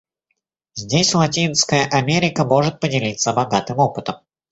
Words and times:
Здесь 0.73 1.13
Латинская 1.13 1.85
Америка 1.85 2.43
может 2.43 2.79
поделиться 2.79 3.33
богатым 3.33 3.77
опытом. 3.77 4.15